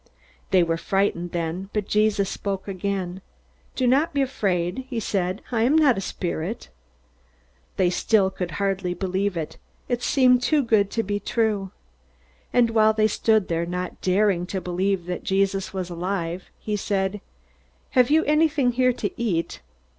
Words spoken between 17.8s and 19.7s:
"Have you anything here to eat?"